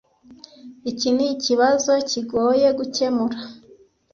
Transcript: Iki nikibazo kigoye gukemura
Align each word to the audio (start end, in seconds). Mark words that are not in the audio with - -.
Iki 0.89 1.09
nikibazo 1.15 1.91
kigoye 2.09 2.67
gukemura 2.77 3.37